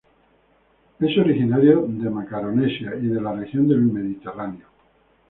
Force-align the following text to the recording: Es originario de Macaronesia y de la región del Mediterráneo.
Es 0.99 1.15
originario 1.15 1.85
de 1.87 2.09
Macaronesia 2.09 2.95
y 2.95 3.05
de 3.05 3.21
la 3.21 3.33
región 3.33 3.67
del 3.67 3.81
Mediterráneo. 3.81 4.65